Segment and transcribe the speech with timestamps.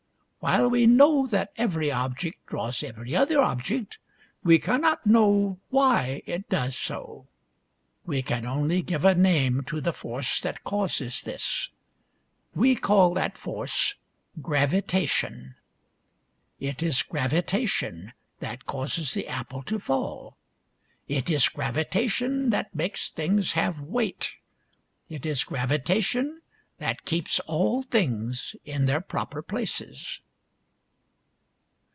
[0.51, 3.99] "While we know that every object draws every other object,
[4.43, 7.27] we cannot know why it does so.
[8.07, 11.69] We can only give a name to the force that causes this."
[12.63, 13.93] We call that force
[14.41, 15.57] gravitation."
[16.69, 20.37] It is gravitation that causes the apple to fall."
[21.07, 24.37] It is gravitation that makes things have weight."
[25.07, 26.41] It is gravitation
[26.79, 30.21] that keeps all things in their proper places."